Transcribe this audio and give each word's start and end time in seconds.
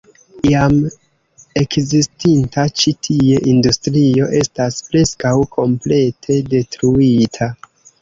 Iam 0.51 0.77
ekzistinta 1.63 2.65
ĉi 2.81 2.95
tie 3.09 3.43
industrio 3.53 4.33
estas 4.41 4.83
preskaŭ 4.91 5.37
komplete 5.61 6.43
detruita. 6.53 7.55